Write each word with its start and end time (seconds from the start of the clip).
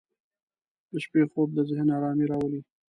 •د 0.91 0.93
شپې 1.03 1.21
خوب 1.31 1.49
د 1.53 1.59
ذهن 1.69 1.87
آرامي 1.97 2.25
راولي. 2.31 2.61